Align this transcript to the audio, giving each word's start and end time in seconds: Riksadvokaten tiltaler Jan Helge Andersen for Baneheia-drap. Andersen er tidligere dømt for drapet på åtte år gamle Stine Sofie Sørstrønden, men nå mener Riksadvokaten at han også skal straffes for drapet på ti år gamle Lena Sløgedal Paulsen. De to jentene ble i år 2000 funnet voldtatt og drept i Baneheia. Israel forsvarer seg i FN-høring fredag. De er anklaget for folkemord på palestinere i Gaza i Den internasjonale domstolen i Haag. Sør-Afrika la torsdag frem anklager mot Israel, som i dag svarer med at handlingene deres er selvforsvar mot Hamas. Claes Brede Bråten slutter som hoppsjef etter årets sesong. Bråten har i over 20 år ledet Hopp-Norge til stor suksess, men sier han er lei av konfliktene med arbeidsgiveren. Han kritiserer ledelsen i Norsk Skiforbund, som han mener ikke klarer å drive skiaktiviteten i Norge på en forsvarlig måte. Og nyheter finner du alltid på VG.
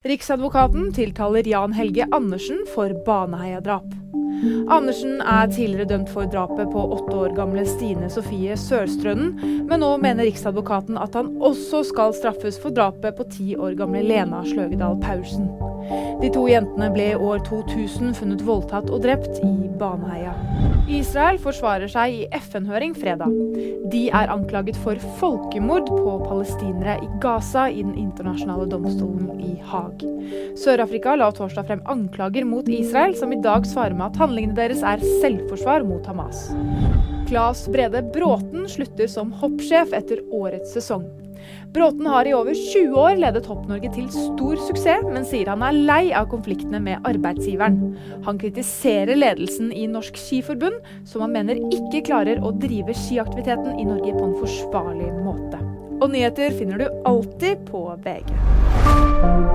Riksadvokaten 0.00 0.92
tiltaler 0.96 1.44
Jan 1.44 1.72
Helge 1.76 2.06
Andersen 2.10 2.62
for 2.74 2.88
Baneheia-drap. 3.04 3.84
Andersen 4.70 5.20
er 5.20 5.50
tidligere 5.52 5.88
dømt 5.90 6.12
for 6.12 6.28
drapet 6.30 6.70
på 6.72 6.84
åtte 6.96 7.16
år 7.16 7.34
gamle 7.36 7.64
Stine 7.68 8.10
Sofie 8.12 8.56
Sørstrønden, 8.58 9.34
men 9.68 9.82
nå 9.82 9.90
mener 10.02 10.28
Riksadvokaten 10.28 11.00
at 11.00 11.18
han 11.18 11.34
også 11.42 11.82
skal 11.90 12.14
straffes 12.16 12.60
for 12.62 12.74
drapet 12.74 13.18
på 13.18 13.28
ti 13.32 13.56
år 13.56 13.76
gamle 13.80 14.04
Lena 14.06 14.44
Sløgedal 14.46 15.00
Paulsen. 15.02 15.50
De 16.20 16.28
to 16.32 16.44
jentene 16.50 16.90
ble 16.92 17.12
i 17.14 17.18
år 17.18 17.40
2000 17.48 18.14
funnet 18.18 18.44
voldtatt 18.46 18.90
og 18.92 19.02
drept 19.04 19.40
i 19.40 19.54
Baneheia. 19.80 20.34
Israel 20.90 21.38
forsvarer 21.38 21.90
seg 21.90 22.14
i 22.16 22.24
FN-høring 22.34 22.96
fredag. 22.98 23.30
De 23.92 24.02
er 24.10 24.32
anklaget 24.32 24.78
for 24.82 24.98
folkemord 25.20 25.86
på 25.90 26.16
palestinere 26.24 26.96
i 27.04 27.08
Gaza 27.22 27.68
i 27.70 27.84
Den 27.84 27.94
internasjonale 27.98 28.66
domstolen 28.70 29.38
i 29.38 29.54
Haag. 29.70 30.02
Sør-Afrika 30.58 31.14
la 31.18 31.30
torsdag 31.34 31.68
frem 31.70 31.84
anklager 31.90 32.46
mot 32.48 32.68
Israel, 32.68 33.14
som 33.18 33.32
i 33.32 33.40
dag 33.42 33.66
svarer 33.70 33.94
med 33.94 34.10
at 34.10 34.19
handlingene 34.20 34.56
deres 34.58 34.84
er 34.86 35.02
selvforsvar 35.22 35.86
mot 35.88 36.06
Hamas. 36.08 36.50
Claes 37.30 37.64
Brede 37.70 38.02
Bråten 38.14 38.68
slutter 38.68 39.10
som 39.10 39.32
hoppsjef 39.40 39.94
etter 39.96 40.22
årets 40.34 40.74
sesong. 40.76 41.06
Bråten 41.72 42.06
har 42.10 42.26
i 42.26 42.34
over 42.34 42.54
20 42.54 42.96
år 42.98 43.18
ledet 43.22 43.46
Hopp-Norge 43.48 43.92
til 43.94 44.08
stor 44.12 44.58
suksess, 44.66 45.06
men 45.06 45.24
sier 45.28 45.48
han 45.52 45.62
er 45.64 45.78
lei 45.88 46.02
av 46.16 46.26
konfliktene 46.32 46.80
med 46.82 47.06
arbeidsgiveren. 47.06 47.94
Han 48.26 48.40
kritiserer 48.42 49.16
ledelsen 49.16 49.70
i 49.72 49.86
Norsk 49.90 50.18
Skiforbund, 50.20 50.82
som 51.08 51.24
han 51.24 51.34
mener 51.36 51.62
ikke 51.70 52.02
klarer 52.10 52.42
å 52.42 52.52
drive 52.58 52.96
skiaktiviteten 52.98 53.78
i 53.78 53.86
Norge 53.88 54.16
på 54.18 54.26
en 54.26 54.36
forsvarlig 54.42 55.12
måte. 55.22 55.62
Og 56.00 56.10
nyheter 56.12 56.58
finner 56.58 56.82
du 56.82 57.02
alltid 57.08 57.64
på 57.70 57.86
VG. 58.04 59.49